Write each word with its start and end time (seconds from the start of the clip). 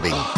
Fenomen 0.00 0.37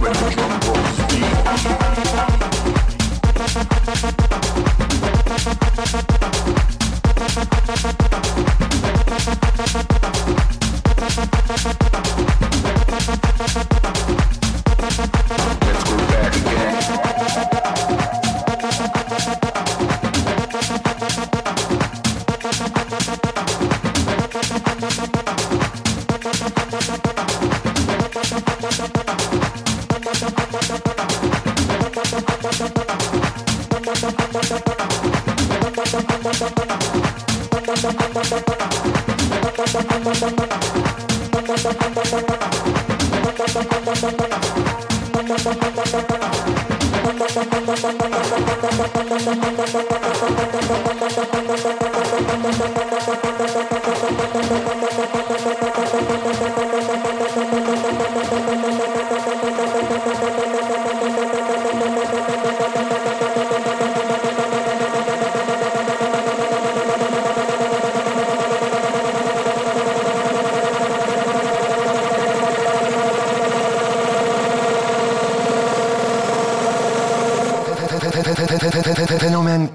When 0.00 0.14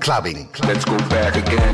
Clubbing. 0.05 0.47
Let's 0.67 0.85
go 0.85 0.95
back 1.09 1.35
again. 1.35 1.73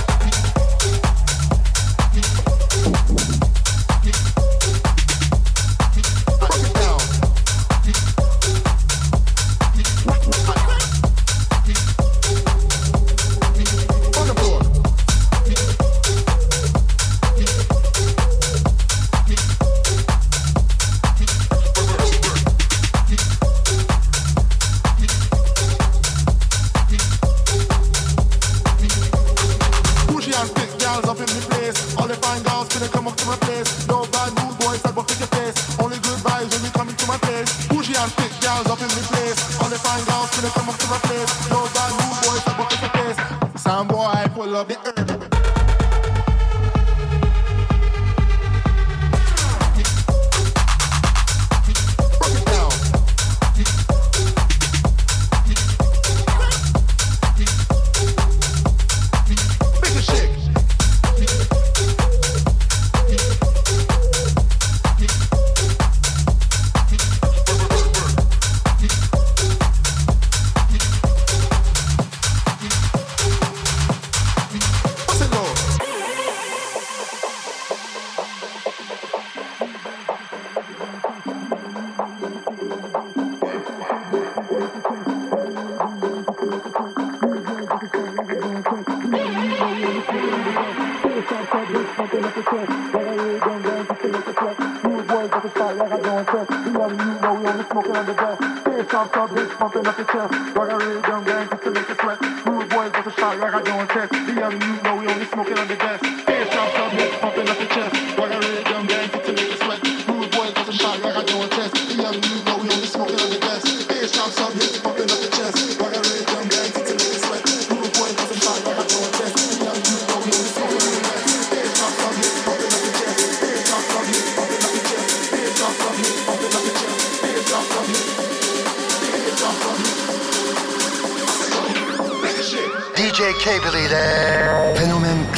buzz 95.27 95.31
like 95.31 95.43
a 95.43 95.49
fire, 95.49 95.83
I 95.83 95.89
got 95.89 96.01
no 96.01 96.17
intent. 96.19 96.49
We 96.49 96.71
letting 96.71 96.99
you 96.99 97.21
know 97.21 97.33
we 97.35 97.45
only 97.45 97.65
smoking 97.65 97.95
on 97.95 98.05
the 98.05 98.13
bed. 98.13 98.37
Can't 98.39 98.89
stop, 98.89 99.29
bitch, 99.29 99.51
pumping 99.57 99.87
up 99.87 99.97
your 99.97 100.07
chest. 100.07 100.55
Like 100.55 100.71
a 100.71 100.77
real 100.77 101.01
dumb 101.01 101.23
gang, 101.25 101.49
just 101.49 102.00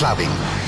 clubbing. 0.04 0.63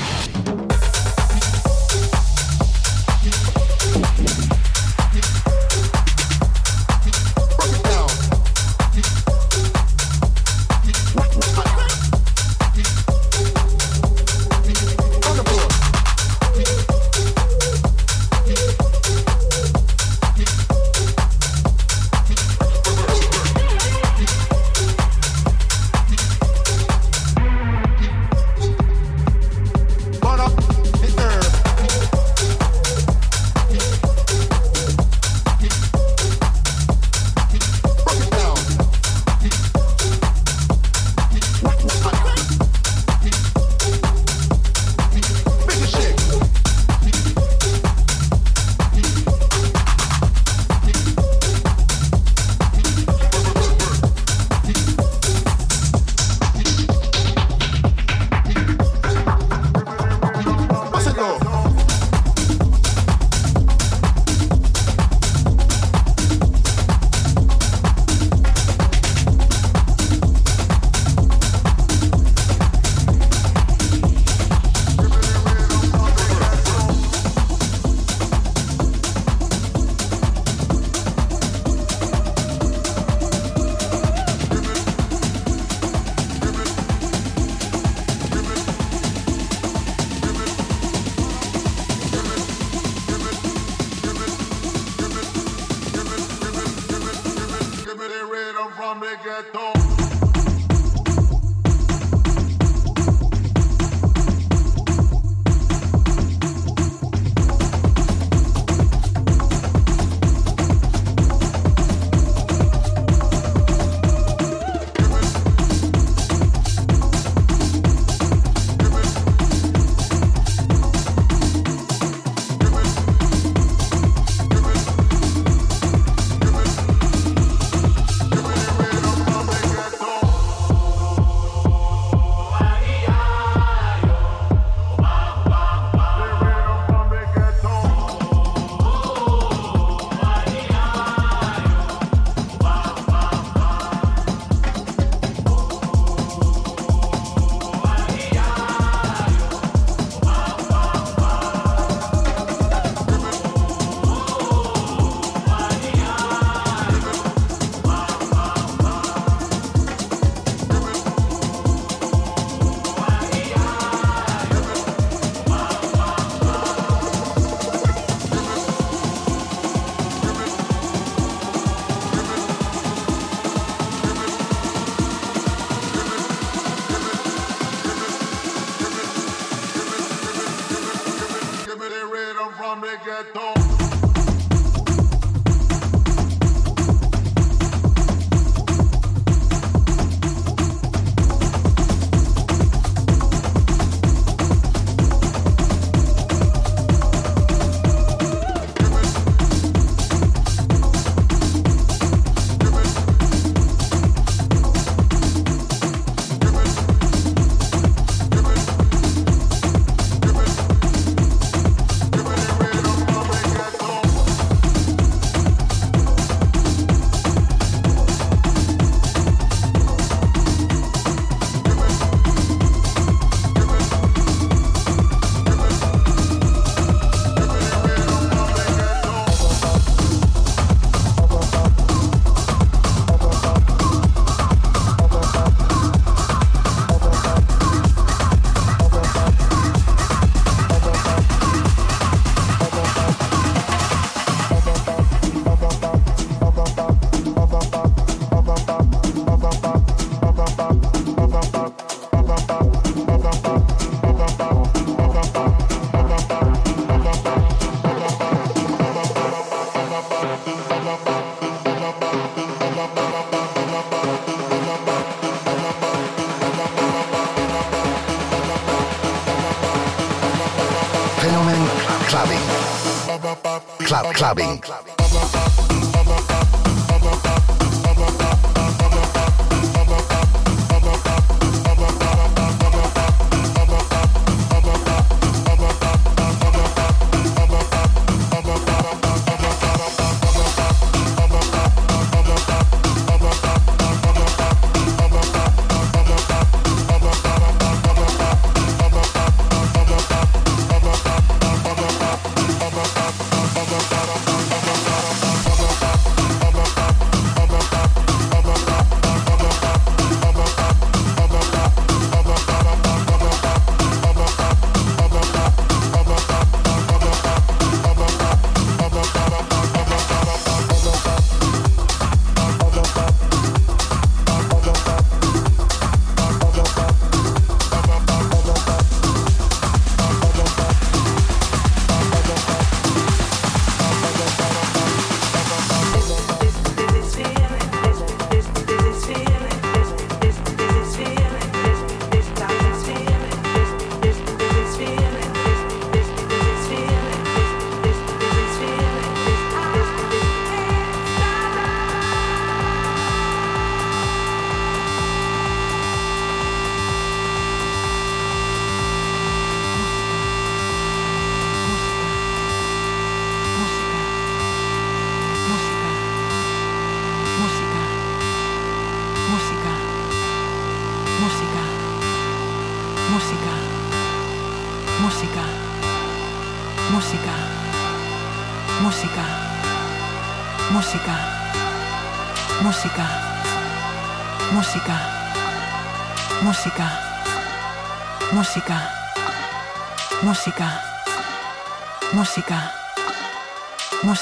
Clubbing. 274.26 274.58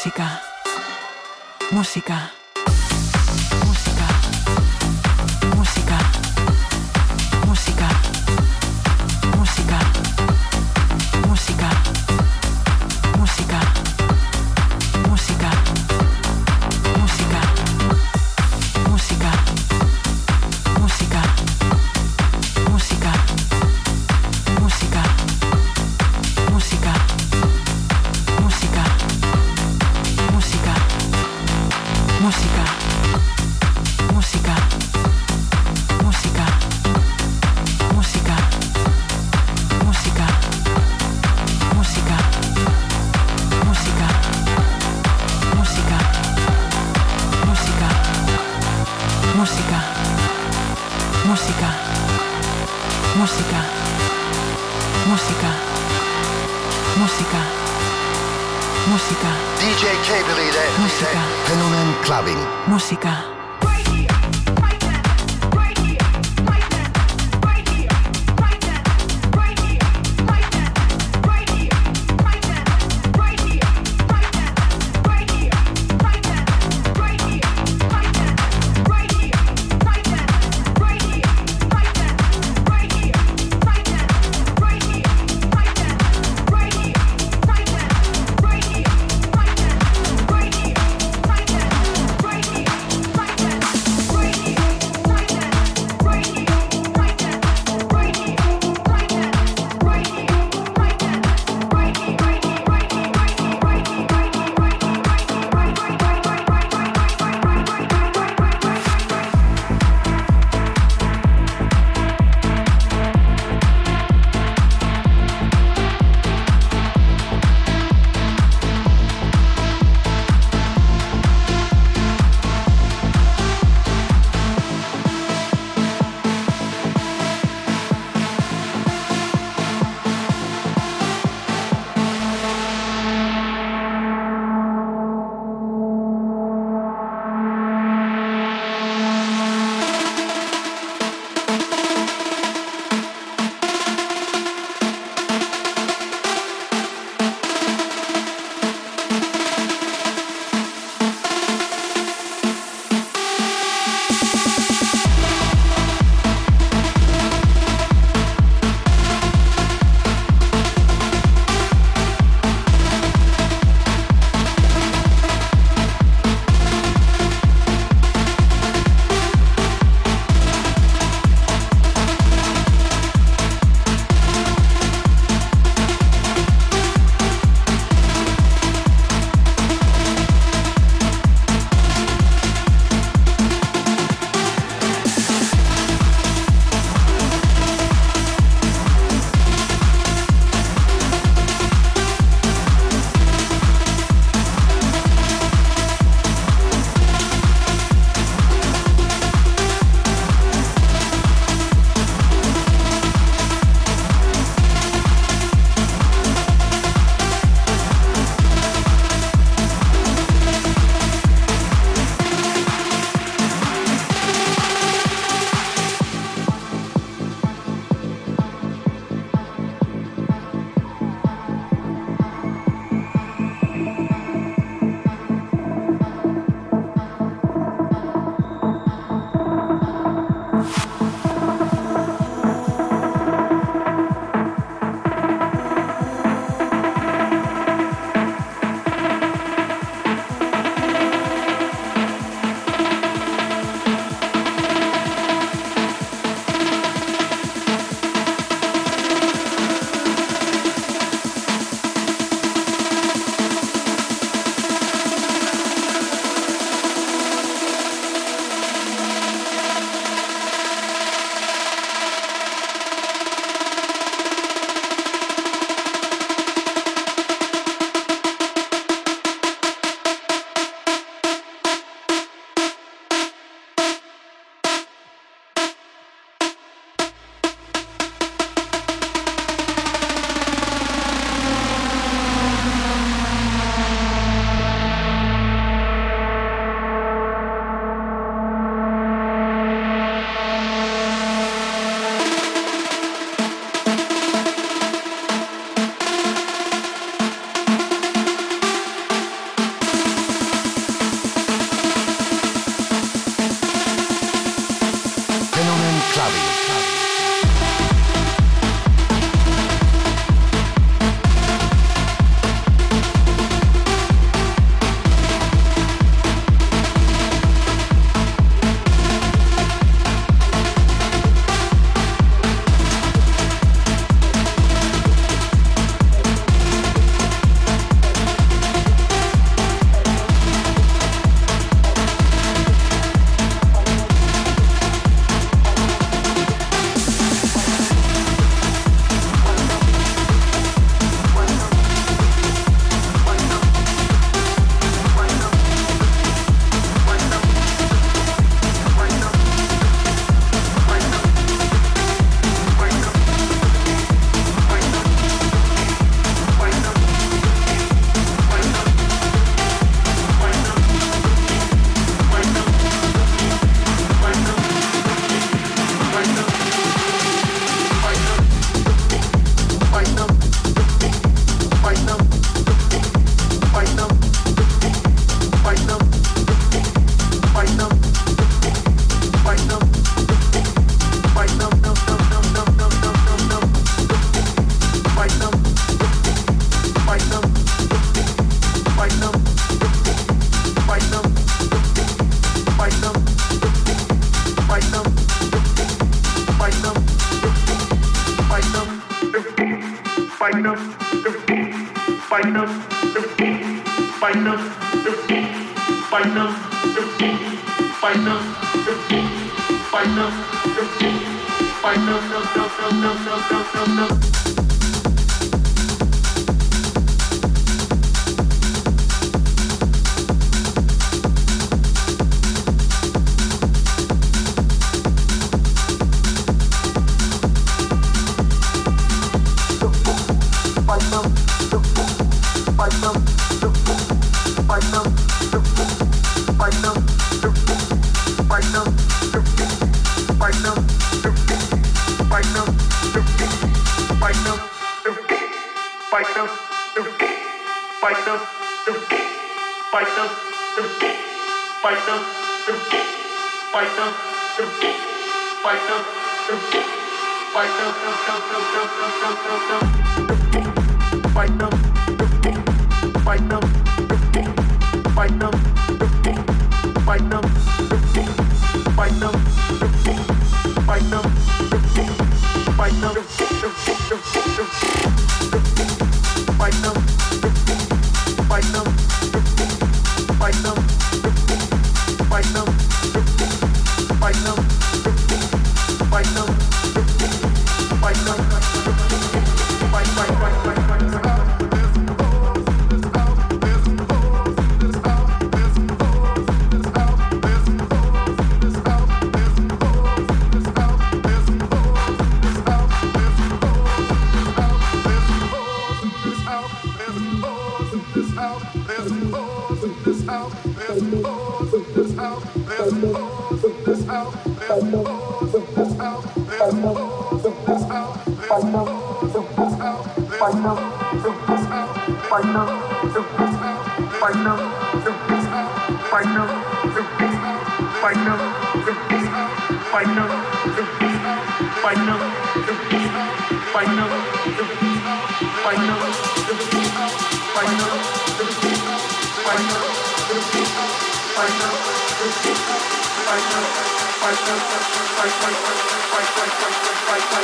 Música, 0.04 0.42
música. 1.72 2.33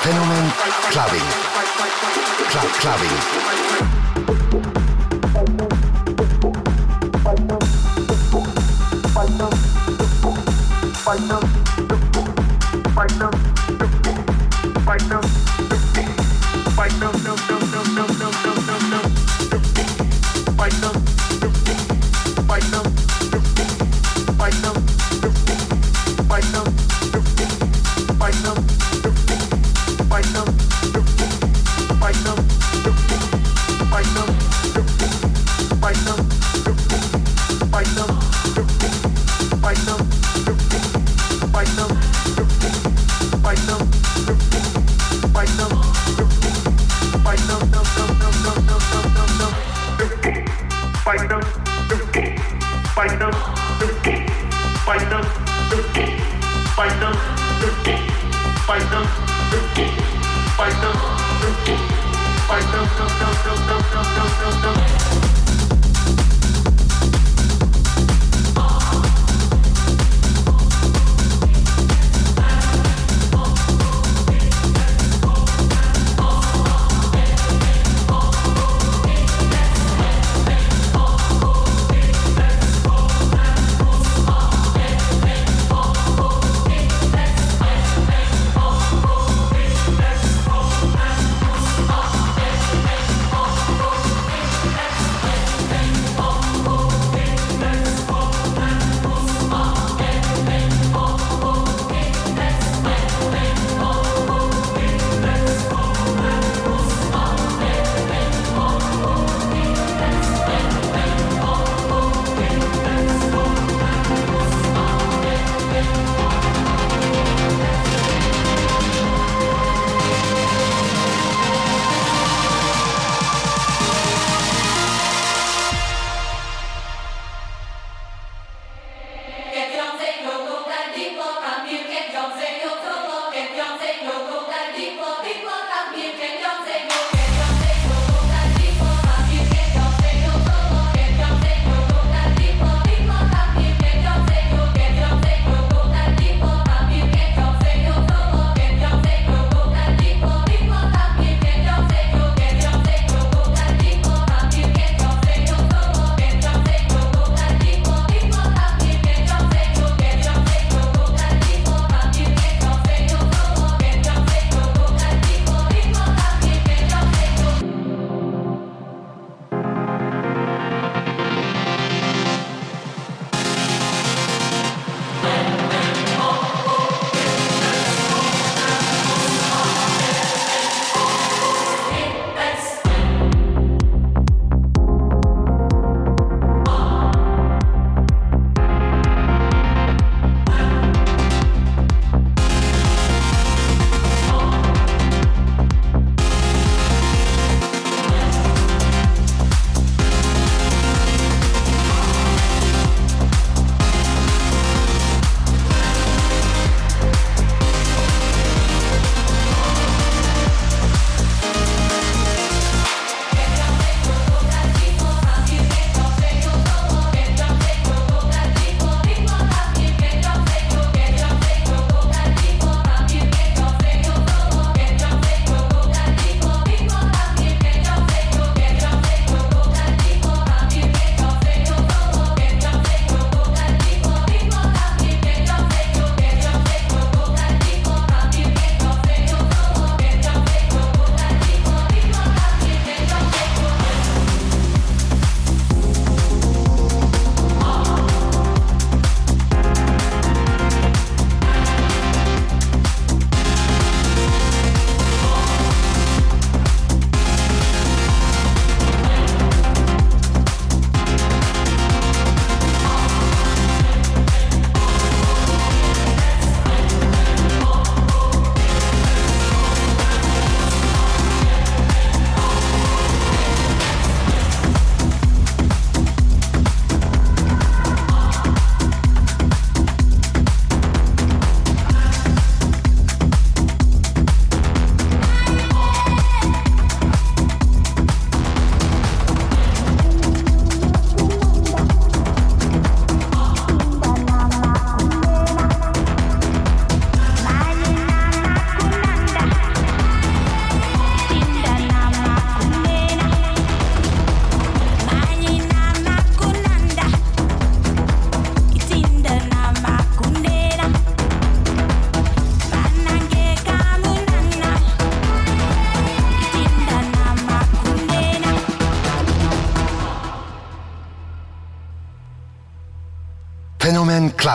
Fenomen 0.00 0.50
Clubbin'. 0.90 1.20
Club 2.48 2.72
Clubbing. 2.80 3.99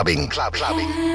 clubbing. 0.05 0.27
clubbing. 0.27 1.14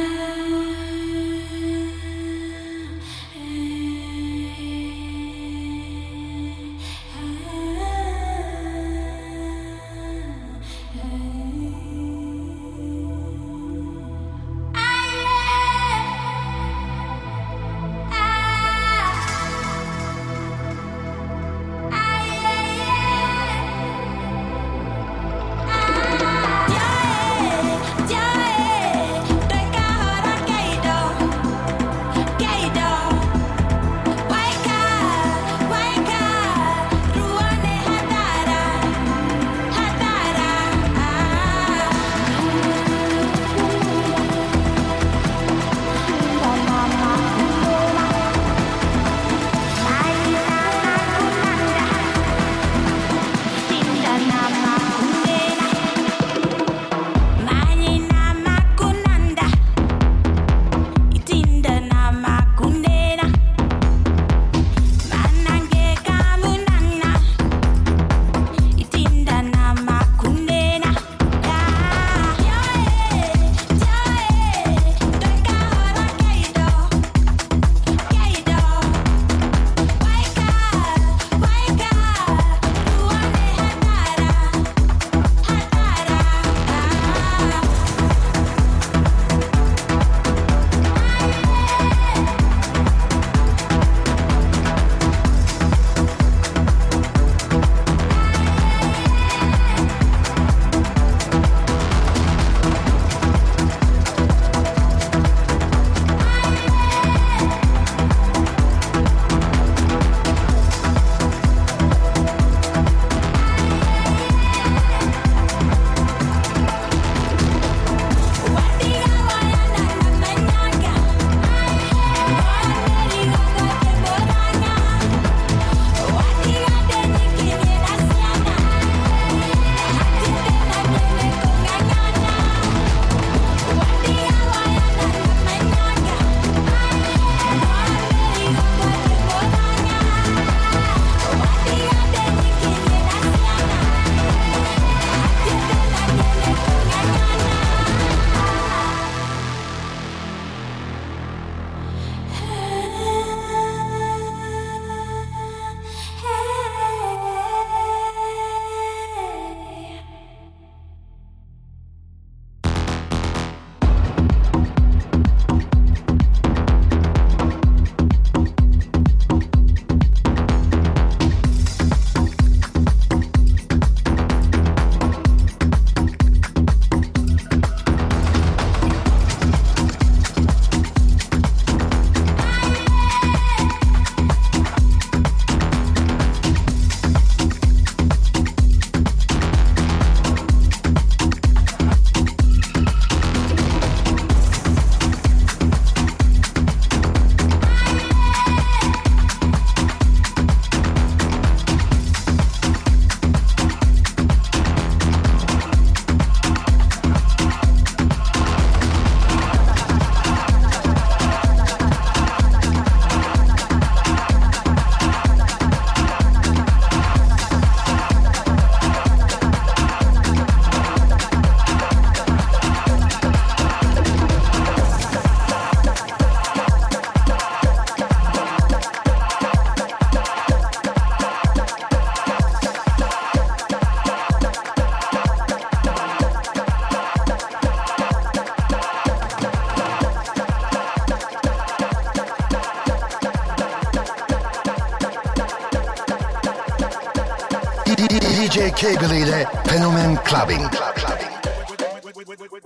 Kegelede 248.81 249.47
Fenomen 249.67 250.17
Clubbin'. 250.25 250.67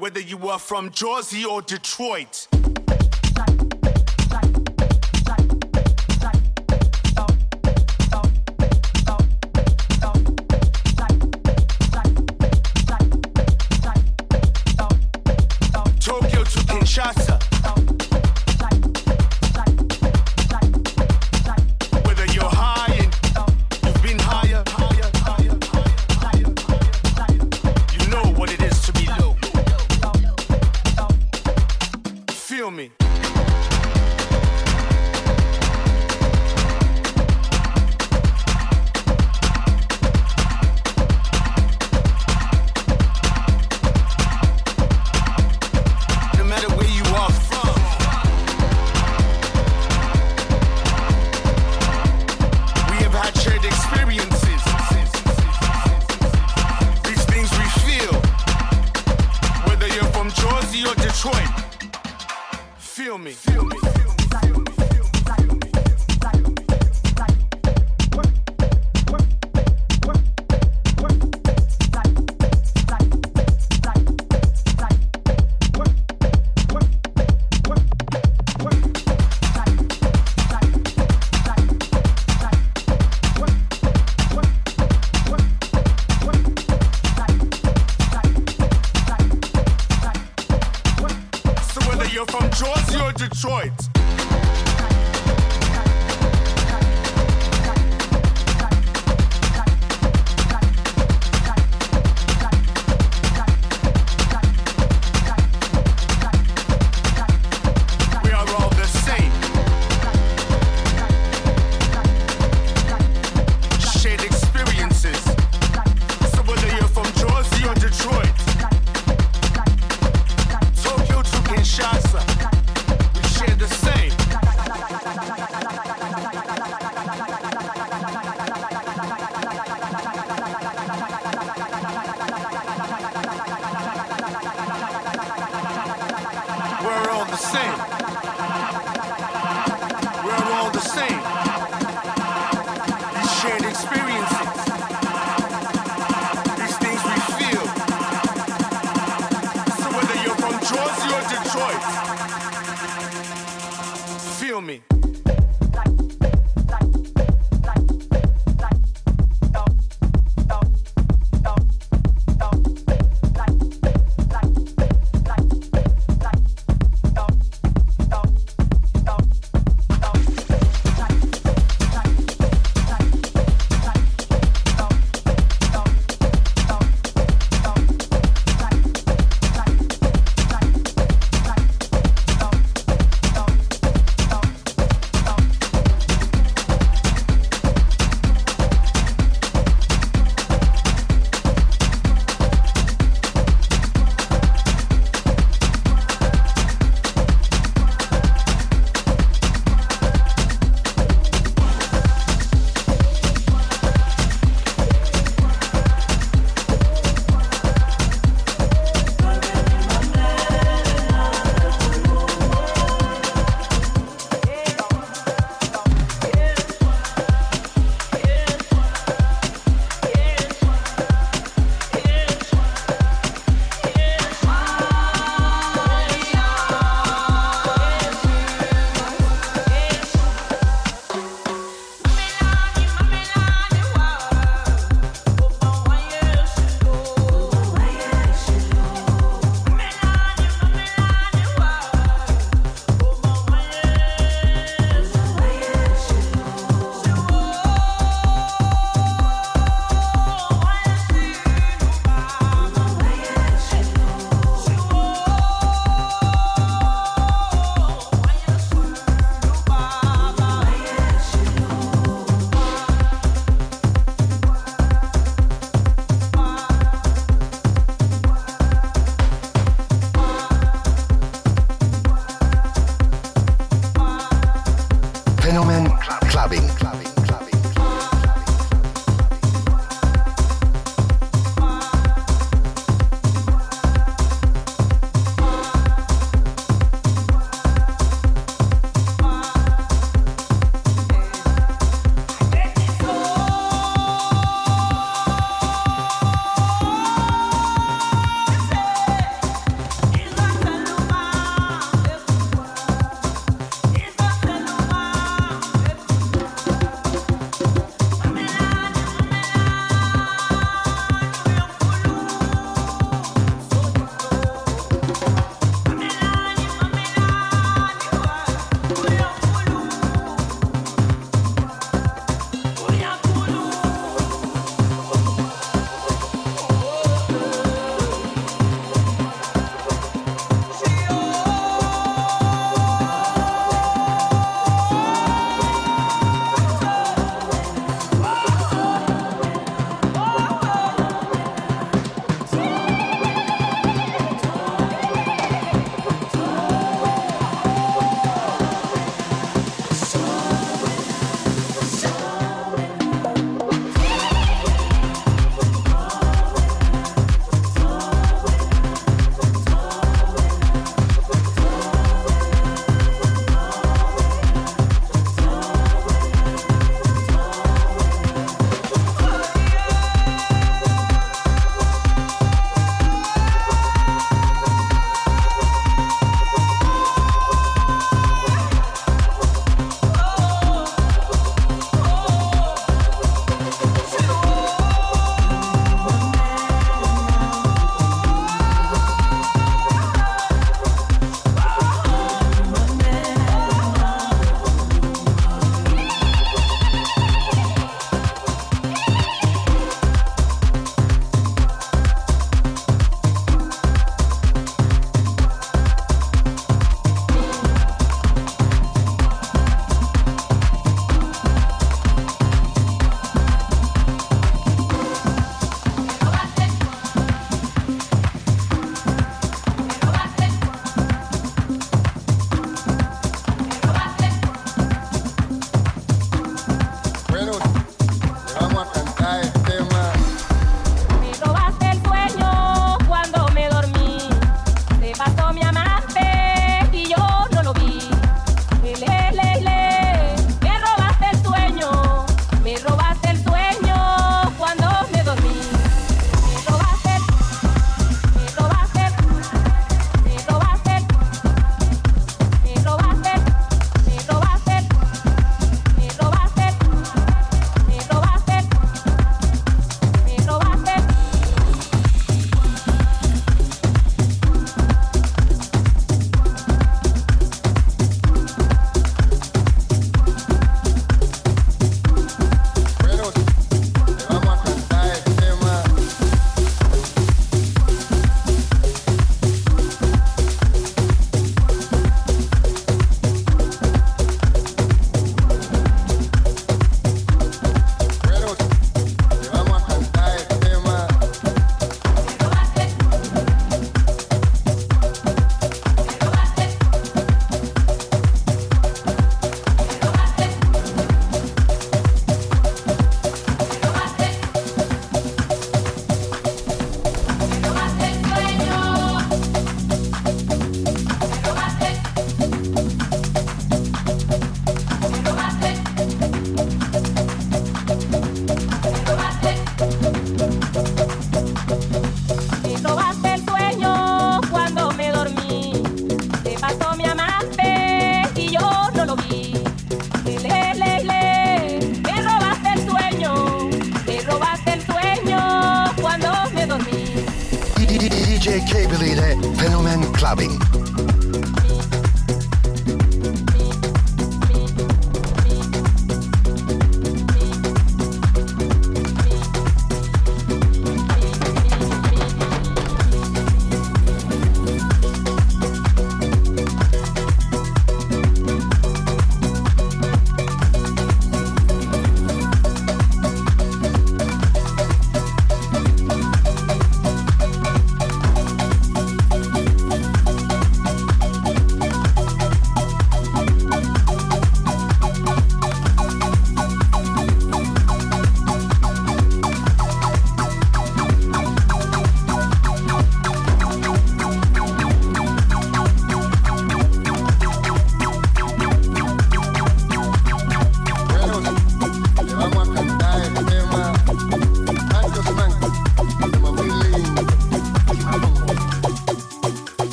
Whether 0.00 0.20
you 0.20 0.48
are 0.48 0.58
from 0.58 0.90
Jersey 0.90 1.44
or 1.44 1.60
Detroit. 1.60 2.48